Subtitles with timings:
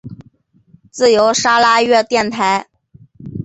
[0.89, 2.67] 自由砂拉越电台。